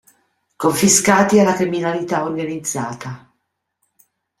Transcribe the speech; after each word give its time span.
Confiscati 0.55 1.37
alla 1.37 1.53
criminalità 1.53 2.23
organizzata. 2.23 3.31